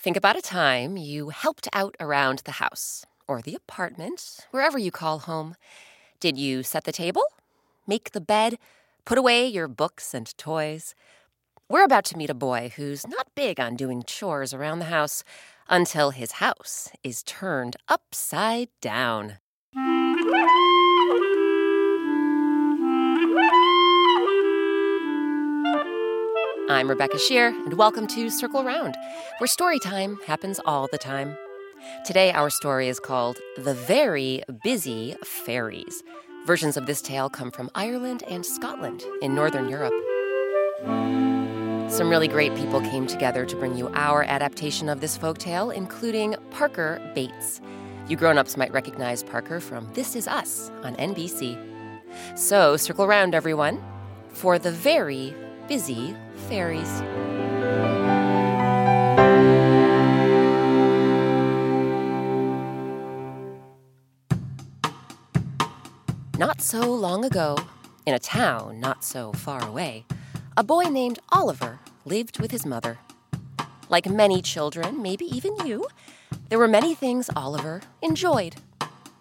[0.00, 4.92] Think about a time you helped out around the house or the apartment, wherever you
[4.92, 5.56] call home.
[6.20, 7.24] Did you set the table?
[7.84, 8.58] Make the bed?
[9.04, 10.94] Put away your books and toys?
[11.68, 15.24] We're about to meet a boy who's not big on doing chores around the house
[15.68, 19.38] until his house is turned upside down.
[26.70, 28.94] I'm Rebecca Sheir, and welcome to Circle Round,
[29.38, 31.34] where story time happens all the time.
[32.04, 36.02] Today, our story is called The Very Busy Fairies.
[36.44, 39.94] Versions of this tale come from Ireland and Scotland in Northern Europe.
[41.90, 45.70] Some really great people came together to bring you our adaptation of this folk tale,
[45.70, 47.62] including Parker Bates.
[48.08, 51.58] You grown ups might recognize Parker from This Is Us on NBC.
[52.34, 53.82] So, circle round, everyone,
[54.28, 55.34] for the very
[55.66, 56.14] busy
[56.48, 57.02] fairies.
[66.38, 67.58] Not so long ago,
[68.06, 70.06] in a town not so far away,
[70.56, 72.98] a boy named Oliver lived with his mother.
[73.90, 75.86] Like many children, maybe even you,
[76.48, 78.56] there were many things Oliver enjoyed.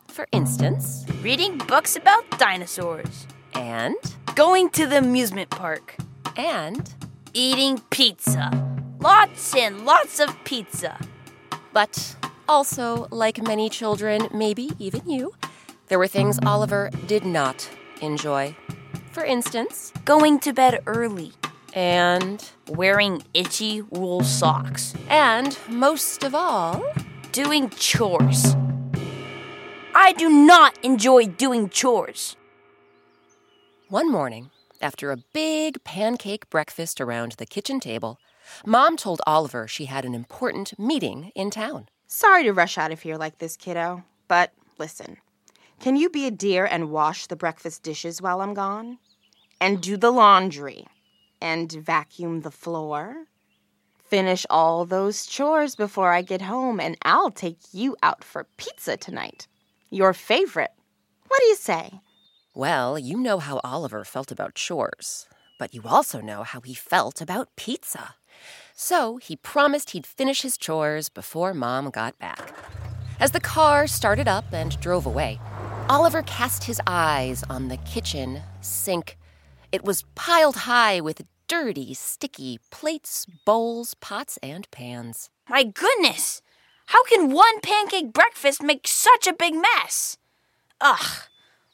[0.07, 3.95] For instance, reading books about dinosaurs, and
[4.35, 5.95] going to the amusement park,
[6.35, 6.93] and
[7.37, 8.49] eating pizza.
[8.99, 10.97] Lots and lots of pizza.
[11.71, 12.15] But
[12.49, 15.35] also, like many children, maybe even you,
[15.87, 17.69] there were things Oliver did not
[18.01, 18.55] enjoy.
[19.11, 21.33] For instance, going to bed early.
[21.75, 24.95] And wearing itchy wool socks.
[25.07, 26.83] And most of all,
[27.33, 28.55] doing chores.
[29.93, 32.35] I do not enjoy doing chores.
[33.89, 34.49] One morning,
[34.81, 38.19] after a big pancake breakfast around the kitchen table,
[38.65, 41.87] Mom told Oliver she had an important meeting in town.
[42.07, 45.17] Sorry to rush out of here like this, kiddo, but listen.
[45.79, 48.97] Can you be a dear and wash the breakfast dishes while I'm gone?
[49.59, 50.87] And do the laundry?
[51.41, 53.25] And vacuum the floor?
[54.09, 58.95] Finish all those chores before I get home, and I'll take you out for pizza
[58.95, 59.47] tonight.
[59.89, 60.71] Your favorite.
[61.27, 61.99] What do you say?
[62.57, 65.27] Well, you know how Oliver felt about chores,
[65.59, 68.15] but you also know how he felt about pizza.
[68.73, 72.55] So he promised he'd finish his chores before Mom got back.
[73.19, 75.39] As the car started up and drove away,
[75.87, 79.19] Oliver cast his eyes on the kitchen sink.
[79.71, 85.29] It was piled high with dirty, sticky plates, bowls, pots, and pans.
[85.47, 86.41] My goodness!
[86.87, 90.17] How can one pancake breakfast make such a big mess?
[90.81, 91.27] Ugh!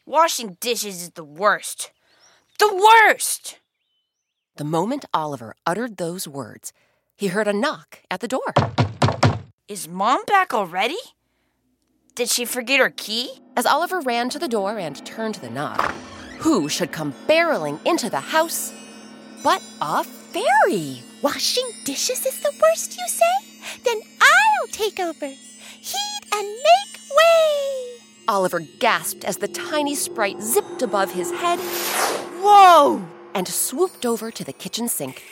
[0.06, 1.92] Washing dishes is the worst.
[2.60, 3.60] The worst!
[4.58, 6.74] The moment Oliver uttered those words,
[7.16, 8.54] he heard a knock at the door.
[9.70, 10.98] Is Mom back already?
[12.16, 13.40] Did she forget her key?
[13.56, 15.80] As Oliver ran to the door and turned the knob,
[16.40, 18.74] who should come barreling into the house
[19.42, 21.02] but a fairy?
[21.22, 23.80] Washing dishes is the worst, you say?
[23.86, 25.28] Then I'll take over.
[25.28, 27.73] Heat and make way!
[28.28, 31.60] Oliver gasped as the tiny sprite zipped above his head.
[32.42, 33.06] Whoa!
[33.34, 35.24] And swooped over to the kitchen sink.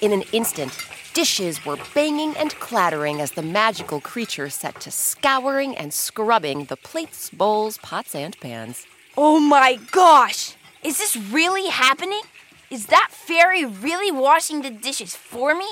[0.00, 0.76] In an instant,
[1.12, 6.76] dishes were banging and clattering as the magical creature set to scouring and scrubbing the
[6.76, 8.86] plates, bowls, pots, and pans.
[9.16, 10.54] Oh my gosh!
[10.82, 12.22] Is this really happening?
[12.70, 15.68] Is that fairy really washing the dishes for me?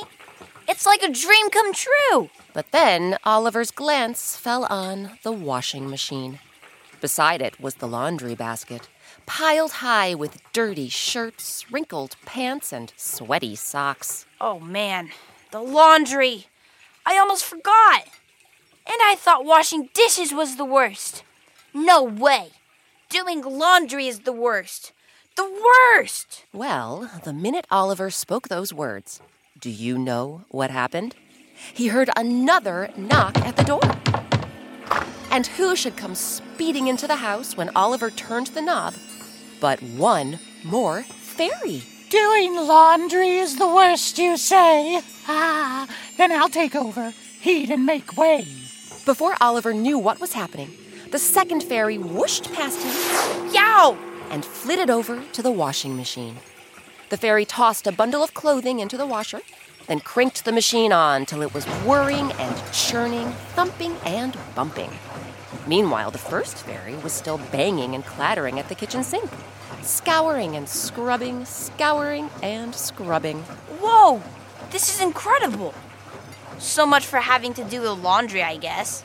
[0.68, 2.30] It's like a dream come true!
[2.52, 6.40] But then Oliver's glance fell on the washing machine.
[7.00, 8.88] Beside it was the laundry basket,
[9.24, 14.26] piled high with dirty shirts, wrinkled pants, and sweaty socks.
[14.40, 15.10] Oh man,
[15.52, 16.46] the laundry!
[17.06, 18.04] I almost forgot!
[18.86, 21.22] And I thought washing dishes was the worst.
[21.72, 22.50] No way!
[23.08, 24.92] Doing laundry is the worst.
[25.36, 26.44] The worst!
[26.52, 29.20] Well, the minute Oliver spoke those words,
[29.60, 31.14] do you know what happened?
[31.74, 34.07] He heard another knock at the door.
[35.30, 38.94] And who should come speeding into the house when Oliver turned the knob
[39.60, 41.82] but one more fairy?
[42.10, 45.00] Doing laundry is the worst, you say?
[45.26, 45.86] Ah,
[46.16, 47.12] then I'll take over.
[47.40, 48.46] heed and make way.
[49.04, 50.70] Before Oliver knew what was happening,
[51.10, 53.96] the second fairy whooshed past him Yow!
[54.30, 56.36] and flitted over to the washing machine.
[57.10, 59.40] The fairy tossed a bundle of clothing into the washer,
[59.86, 64.90] then cranked the machine on till it was whirring and churning, thumping and bumping.
[65.66, 69.30] Meanwhile, the first fairy was still banging and clattering at the kitchen sink,
[69.82, 73.42] scouring and scrubbing, scouring and scrubbing.
[73.80, 74.22] Whoa!
[74.70, 75.74] This is incredible!
[76.58, 79.04] So much for having to do the laundry, I guess.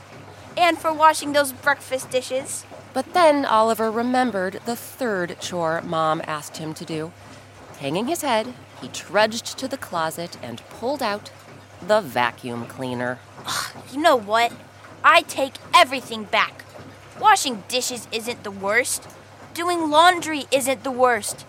[0.58, 2.66] And for washing those breakfast dishes.
[2.94, 7.12] But then Oliver remembered the third chore Mom asked him to do.
[7.80, 11.32] Hanging his head, he trudged to the closet and pulled out
[11.82, 13.20] the vacuum cleaner.
[13.92, 14.52] You know what?
[15.04, 16.64] I take everything back.
[17.20, 19.08] Washing dishes isn't the worst.
[19.54, 21.46] Doing laundry isn't the worst.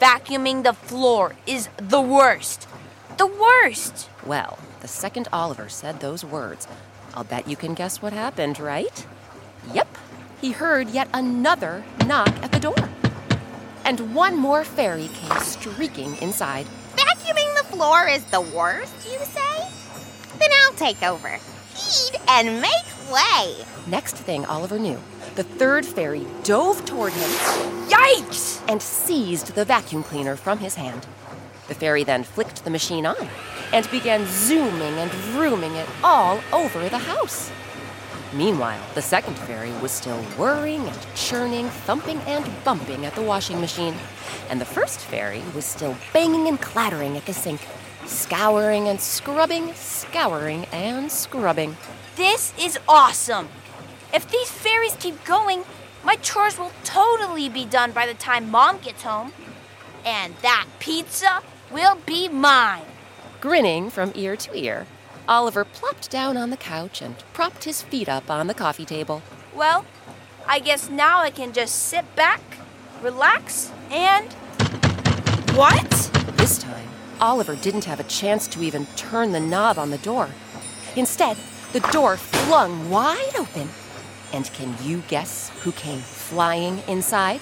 [0.00, 2.68] Vacuuming the floor is the worst.
[3.18, 4.08] The worst!
[4.24, 6.66] Well, the second Oliver said those words,
[7.14, 9.06] I'll bet you can guess what happened, right?
[9.74, 9.88] Yep,
[10.40, 12.88] he heard yet another knock at the door.
[13.84, 16.66] And one more fairy came streaking inside.
[16.96, 19.68] Vacuuming the floor is the worst, you say?
[20.38, 21.38] Then I'll take over.
[21.74, 23.54] Feed and make way.
[23.86, 24.98] Next thing Oliver knew,
[25.34, 27.30] the third fairy dove toward him
[27.88, 28.62] Yikes!
[28.68, 31.06] and seized the vacuum cleaner from his hand.
[31.68, 33.28] The fairy then flicked the machine on
[33.72, 37.50] and began zooming and vrooming it all over the house.
[38.32, 43.60] Meanwhile, the second fairy was still whirring and churning, thumping and bumping at the washing
[43.60, 43.94] machine,
[44.48, 47.60] and the first fairy was still banging and clattering at the sink,
[48.06, 51.76] scouring and scrubbing, scouring and scrubbing.
[52.16, 53.48] This is awesome!
[54.12, 55.64] If these fairies keep going,
[56.04, 59.32] my chores will totally be done by the time Mom gets home.
[60.04, 62.82] And that pizza will be mine.
[63.40, 64.86] Grinning from ear to ear,
[65.28, 69.22] Oliver plopped down on the couch and propped his feet up on the coffee table.
[69.54, 69.84] Well,
[70.46, 72.40] I guess now I can just sit back,
[73.00, 74.32] relax, and.
[75.54, 75.90] What?
[76.36, 76.88] This time,
[77.22, 80.28] Oliver didn't have a chance to even turn the knob on the door.
[80.96, 81.36] Instead,
[81.72, 83.68] the door flung wide open.
[84.32, 87.40] And can you guess who came flying inside?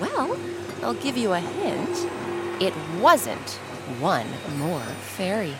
[0.00, 0.38] Well,
[0.80, 2.06] I'll give you a hint.
[2.62, 3.50] It wasn't
[3.98, 4.80] one more
[5.16, 5.54] fairy.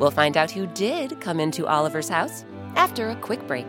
[0.00, 2.44] We'll find out who did come into Oliver's house
[2.74, 3.68] after a quick break.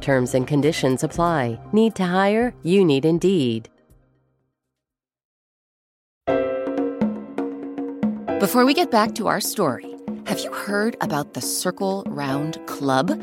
[0.00, 1.58] Terms and conditions apply.
[1.72, 2.54] Need to hire?
[2.62, 3.68] You need Indeed.
[8.40, 9.94] Before we get back to our story,
[10.26, 13.22] have you heard about the Circle Round Club?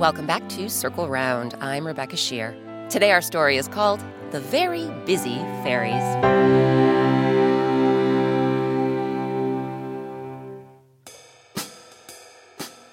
[0.00, 1.54] Welcome back to Circle Round.
[1.60, 2.54] I'm Rebecca Sheir.
[2.88, 5.92] Today our story is called The Very Busy Fairies.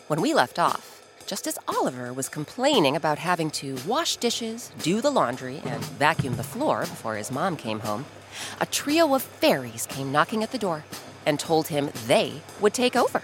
[0.08, 5.00] When we left off, just as Oliver was complaining about having to wash dishes, do
[5.00, 8.04] the laundry, and vacuum the floor before his mom came home,
[8.60, 10.84] a trio of fairies came knocking at the door
[11.26, 13.24] and told him they would take over.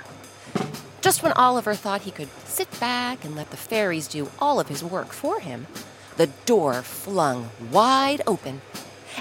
[1.04, 4.70] Just when Oliver thought he could sit back and let the fairies do all of
[4.70, 5.68] his work for him,
[6.16, 8.62] the door flung wide open.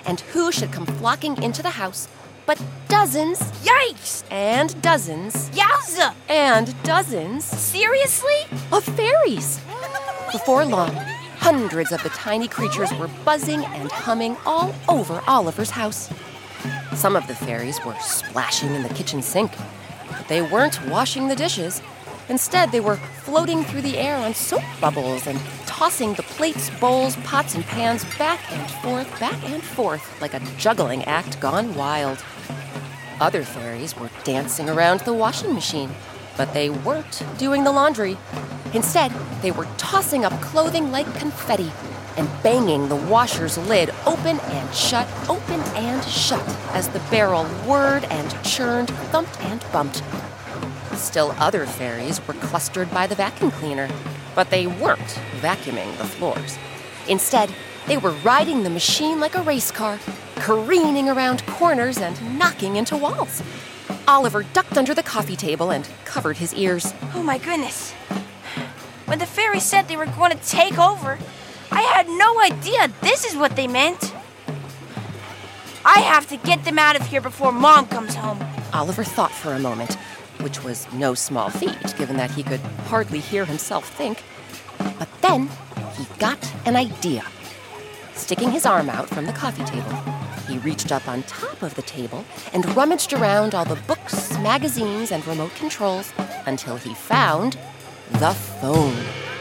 [0.07, 2.07] And who should come flocking into the house
[2.47, 4.23] but dozens Yikes!
[4.31, 6.15] and dozens Yowza!
[6.29, 8.47] and dozens Seriously?
[8.71, 9.61] of fairies.
[10.33, 10.95] Before long,
[11.43, 16.09] Hundreds of the tiny creatures were buzzing and humming all over Oliver's house.
[16.95, 19.51] Some of the fairies were splashing in the kitchen sink,
[20.17, 21.83] but they weren't washing the dishes.
[22.29, 27.17] Instead, they were floating through the air on soap bubbles and tossing the plates, bowls,
[27.25, 32.25] pots, and pans back and forth, back and forth, like a juggling act gone wild.
[33.21, 35.91] Other fairies were dancing around the washing machine,
[36.37, 38.17] but they weren't doing the laundry.
[38.73, 41.71] Instead, they were tossing up clothing like confetti
[42.17, 48.05] and banging the washer's lid open and shut, open and shut, as the barrel whirred
[48.05, 50.03] and churned, thumped and bumped.
[50.95, 53.89] Still other fairies were clustered by the vacuum cleaner,
[54.35, 56.59] but they weren't vacuuming the floors.
[57.09, 57.53] Instead,
[57.87, 59.99] they were riding the machine like a race car,
[60.37, 63.43] careening around corners and knocking into walls.
[64.07, 66.95] Oliver ducked under the coffee table and covered his ears.
[67.15, 67.93] Oh my goodness.
[69.07, 71.19] When the fairies said they were going to take over,
[71.73, 74.15] I had no idea this is what they meant.
[75.85, 78.39] I have to get them out of here before Mom comes home.
[78.73, 79.95] Oliver thought for a moment,
[80.41, 84.23] which was no small feat, given that he could hardly hear himself think.
[84.99, 85.49] But then
[85.97, 87.25] he got an idea.
[88.15, 89.93] Sticking his arm out from the coffee table,
[90.49, 95.11] he reached up on top of the table and rummaged around all the books, magazines,
[95.11, 96.13] and remote controls
[96.47, 97.59] until he found
[98.13, 99.32] the phone.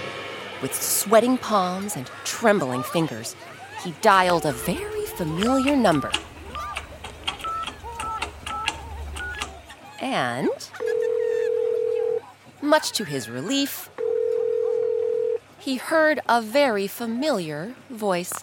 [0.62, 3.36] With sweating palms and trembling fingers,
[3.84, 6.12] he dialed a very familiar number.
[10.00, 10.50] And,
[12.62, 13.90] much to his relief,
[15.58, 18.34] he heard a very familiar voice.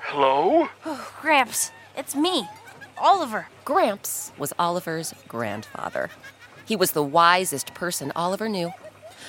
[0.00, 0.68] Hello?
[0.84, 2.46] Oh, Gramps, it's me,
[2.98, 3.48] Oliver.
[3.64, 6.10] Gramps was Oliver's grandfather.
[6.66, 8.72] He was the wisest person Oliver knew.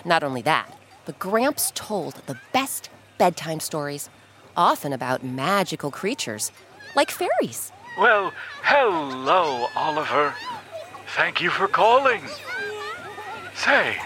[0.04, 0.75] Not only that,
[1.06, 4.10] but Gramps told the best bedtime stories,
[4.58, 6.52] often about magical creatures,
[6.96, 7.72] like fairies.
[7.98, 8.34] Well,
[8.64, 10.34] hello, Oliver.
[11.16, 12.22] Thank you for calling.
[13.56, 13.98] Say,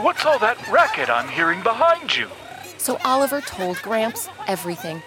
[0.00, 2.28] what's all that racket I'm hearing behind you?
[2.76, 5.02] So Oliver told Gramps everything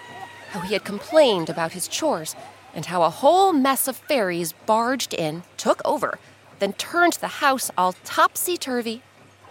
[0.56, 2.34] how he had complained about his chores,
[2.74, 6.18] and how a whole mess of fairies barged in, took over,
[6.60, 9.02] then turned the house all topsy turvy.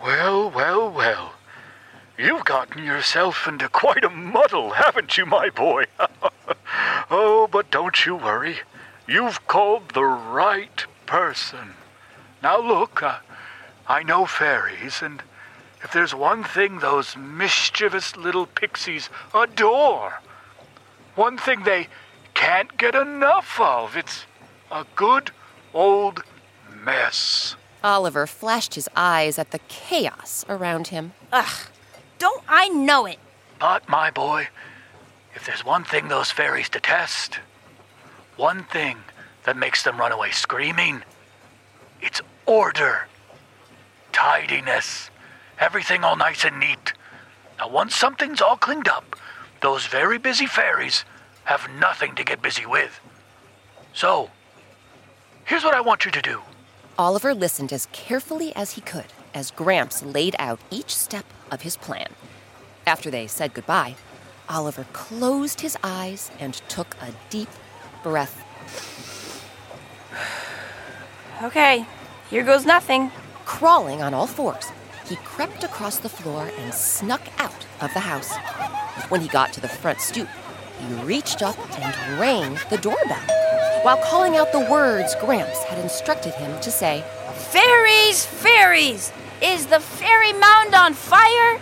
[0.03, 1.34] Well, well, well.
[2.17, 5.85] You've gotten yourself into quite a muddle, haven't you, my boy?
[7.11, 8.59] oh, but don't you worry.
[9.07, 11.73] You've called the right person.
[12.41, 13.17] Now, look, uh,
[13.87, 15.21] I know fairies, and
[15.83, 20.21] if there's one thing those mischievous little pixies adore,
[21.15, 21.87] one thing they
[22.33, 24.25] can't get enough of, it's
[24.71, 25.31] a good
[25.73, 26.23] old
[26.83, 27.55] mess.
[27.83, 31.13] Oliver flashed his eyes at the chaos around him.
[31.31, 31.67] Ugh,
[32.19, 33.17] don't I know it?
[33.59, 34.49] But, my boy,
[35.33, 37.39] if there's one thing those fairies detest,
[38.37, 38.97] one thing
[39.43, 41.03] that makes them run away screaming,
[42.01, 43.07] it's order,
[44.11, 45.09] tidiness,
[45.59, 46.93] everything all nice and neat.
[47.59, 49.15] Now, once something's all cleaned up,
[49.61, 51.05] those very busy fairies
[51.45, 52.99] have nothing to get busy with.
[53.93, 54.29] So,
[55.45, 56.41] here's what I want you to do.
[56.97, 61.75] Oliver listened as carefully as he could as Gramps laid out each step of his
[61.75, 62.07] plan.
[62.87, 63.95] After they said goodbye,
[64.47, 67.49] Oliver closed his eyes and took a deep
[68.01, 68.43] breath.
[71.43, 71.85] Okay,
[72.29, 73.11] here goes nothing.
[73.43, 74.71] Crawling on all fours,
[75.05, 78.33] he crept across the floor and snuck out of the house.
[79.09, 80.29] When he got to the front stoop,
[80.79, 83.44] he reached up and rang the doorbell
[83.85, 87.03] while calling out the words Gramps had instructed him to say.
[87.35, 89.11] Fairies, fairies!
[89.43, 91.61] Is the fairy mound on fire?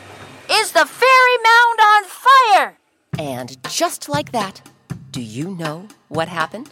[0.50, 2.78] Is the fairy mound on fire?
[3.20, 4.62] And just like that,
[5.12, 6.70] do you know what happened?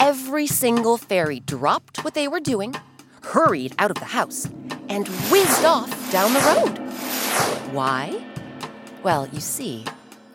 [0.00, 2.74] Every single fairy dropped what they were doing,
[3.22, 4.46] hurried out of the house,
[4.88, 6.78] and whizzed off down the road.
[7.72, 8.20] Why?
[9.04, 9.84] Well, you see,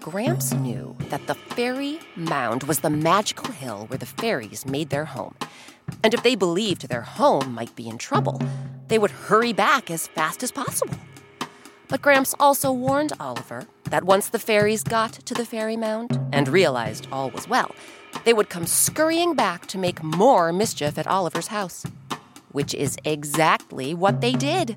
[0.04, 5.06] Gramps knew that the fairy mound was the magical hill where the fairies made their
[5.06, 5.34] home.
[6.04, 8.42] And if they believed their home might be in trouble,
[8.90, 10.98] they would hurry back as fast as possible.
[11.88, 16.50] But Gramps also warned Oliver that once the fairies got to the fairy mound and
[16.50, 17.74] realized all was well,
[18.26, 21.86] they would come scurrying back to make more mischief at Oliver's house.
[22.52, 24.76] Which is exactly what they did.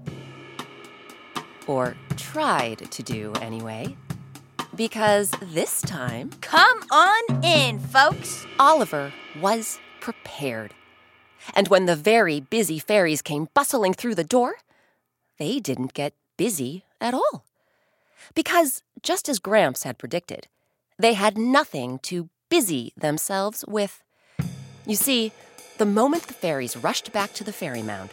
[1.67, 3.97] Or tried to do, anyway.
[4.77, 8.47] Because this time, Come on in, folks.
[8.59, 10.75] Oliver was prepared.
[11.55, 14.57] And when the very busy fairies came bustling through the door,
[15.39, 17.45] they didn't get busy at all.
[18.35, 20.47] Because, just as Gramps had predicted,
[20.99, 24.03] they had nothing to busy themselves with.
[24.87, 25.33] You see,
[25.79, 28.11] the moment the fairies rushed back to the fairy mound,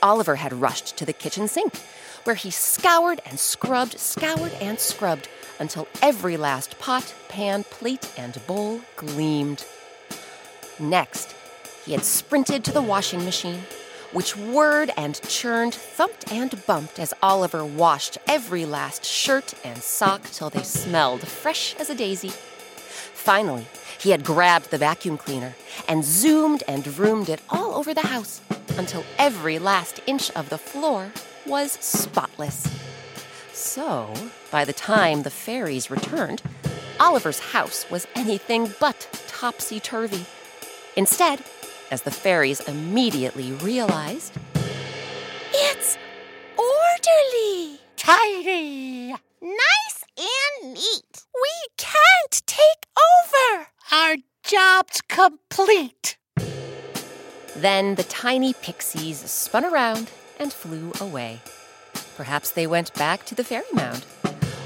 [0.00, 1.76] Oliver had rushed to the kitchen sink,
[2.24, 5.28] where he scoured and scrubbed, scoured and scrubbed
[5.58, 9.64] until every last pot, pan, plate, and bowl gleamed.
[10.78, 11.34] Next,
[11.84, 13.62] he had sprinted to the washing machine,
[14.12, 20.22] which whirred and churned, thumped and bumped as Oliver washed every last shirt and sock
[20.30, 22.30] till they smelled fresh as a daisy.
[22.30, 23.66] Finally,
[23.98, 25.54] he had grabbed the vacuum cleaner
[25.88, 28.40] and zoomed and vroomed it all over the house
[28.76, 31.10] until every last inch of the floor
[31.46, 32.66] was spotless.
[33.74, 34.14] So,
[34.52, 36.42] by the time the fairies returned,
[37.00, 40.26] Oliver's house was anything but topsy turvy.
[40.94, 41.42] Instead,
[41.90, 44.38] as the fairies immediately realized,
[45.52, 45.98] It's
[46.56, 47.80] orderly.
[47.96, 49.08] Tidy.
[49.42, 51.24] Nice and neat.
[51.34, 53.66] We can't take over.
[53.90, 56.16] Our job's complete.
[57.56, 61.40] then the tiny pixies spun around and flew away.
[62.16, 64.04] Perhaps they went back to the fairy mound.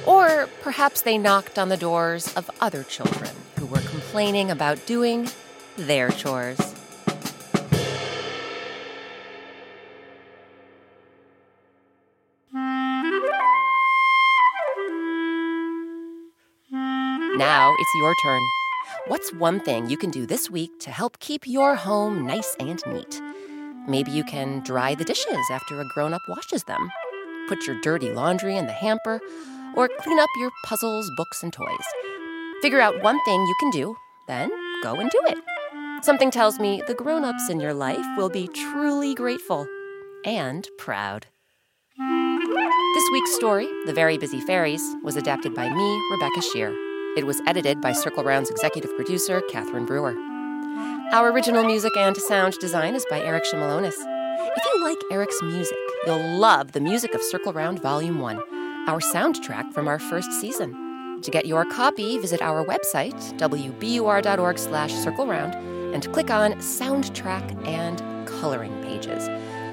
[0.06, 5.28] Or perhaps they knocked on the doors of other children who were complaining about doing
[5.76, 6.58] their chores.
[17.38, 18.42] Now it's your turn.
[19.06, 22.82] What's one thing you can do this week to help keep your home nice and
[22.86, 23.22] neat?
[23.86, 26.90] Maybe you can dry the dishes after a grown up washes them,
[27.48, 29.20] put your dirty laundry in the hamper,
[29.74, 31.66] or clean up your puzzles, books, and toys.
[32.62, 34.50] Figure out one thing you can do, then
[34.82, 35.38] go and do it.
[36.04, 39.66] Something tells me the grown ups in your life will be truly grateful
[40.24, 41.26] and proud.
[41.98, 46.72] This week's story, The Very Busy Fairies, was adapted by me, Rebecca Sheir.
[47.16, 50.14] It was edited by Circle Round's executive producer, Catherine Brewer.
[51.12, 53.94] Our original music and sound design is by Eric Shimelonis.
[53.96, 55.78] If you like Eric's music,
[56.08, 58.38] you'll love the music of Circle Round Volume 1,
[58.88, 61.20] our soundtrack from our first season.
[61.20, 65.54] To get your copy, visit our website, wbur.org slash circle round,
[65.94, 69.28] and click on Soundtrack and Coloring pages.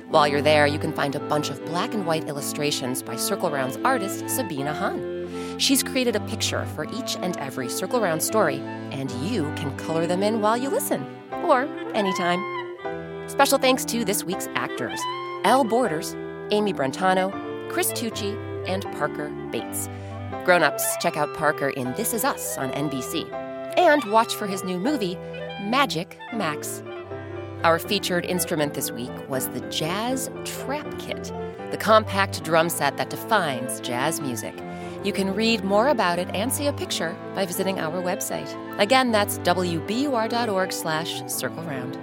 [0.09, 3.49] While you're there, you can find a bunch of black and white illustrations by Circle
[3.49, 5.57] Round's artist, Sabina Hahn.
[5.57, 8.57] She's created a picture for each and every Circle Round story,
[8.91, 11.61] and you can color them in while you listen, or
[11.93, 12.43] anytime.
[13.29, 14.99] Special thanks to this week's actors
[15.45, 16.15] Elle Borders,
[16.51, 17.31] Amy Brentano,
[17.69, 18.35] Chris Tucci,
[18.67, 19.89] and Parker Bates.
[20.43, 23.31] Grown ups, check out Parker in This Is Us on NBC,
[23.77, 25.15] and watch for his new movie,
[25.61, 26.83] Magic Max.
[27.63, 31.31] Our featured instrument this week was the Jazz Trap Kit,
[31.71, 34.53] the compact drum set that defines jazz music.
[35.03, 38.49] You can read more about it and see a picture by visiting our website.
[38.79, 41.97] Again, that's wbur.org slash circle round.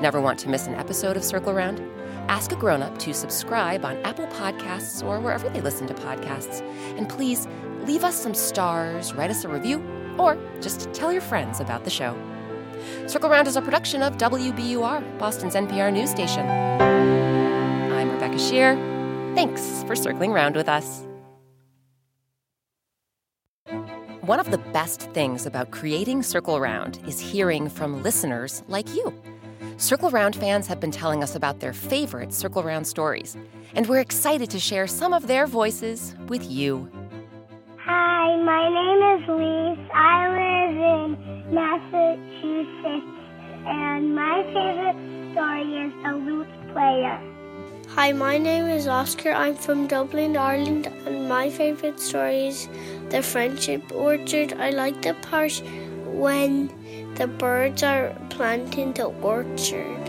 [0.00, 1.80] Never want to miss an episode of Circle Round?
[2.28, 6.60] Ask a grown up to subscribe on Apple Podcasts or wherever they listen to podcasts.
[6.98, 7.48] And please
[7.86, 9.82] leave us some stars, write us a review,
[10.18, 12.16] or just tell your friends about the show.
[13.06, 16.46] Circle Round is a production of WBUR, Boston's NPR news station.
[16.46, 18.76] I'm Rebecca Sheir.
[19.34, 21.06] Thanks for circling round with us.
[24.20, 29.14] One of the best things about creating Circle Round is hearing from listeners like you.
[29.78, 33.36] Circle Round fans have been telling us about their favorite Circle Round stories,
[33.76, 36.90] and we're excited to share some of their voices with you.
[37.84, 39.78] Hi, my name is Lise.
[39.94, 43.06] I live in Massachusetts,
[43.68, 44.98] and my favorite
[45.30, 47.20] story is The Lute Player.
[47.90, 49.30] Hi, my name is Oscar.
[49.30, 52.68] I'm from Dublin, Ireland, and my favorite story is
[53.10, 54.54] The Friendship Orchard.
[54.54, 55.62] I like the part
[56.18, 60.04] when the birds are planting the orchard.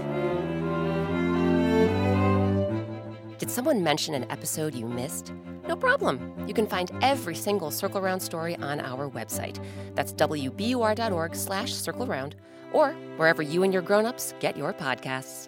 [3.38, 5.32] Did someone mention an episode you missed?
[5.68, 6.34] No problem.
[6.48, 9.64] You can find every single Circle Round story on our website.
[9.94, 12.36] That's wbur.org slash circle round,
[12.74, 15.48] or wherever you and your grown-ups get your podcasts.